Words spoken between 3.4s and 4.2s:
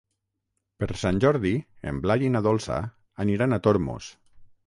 a Tormos.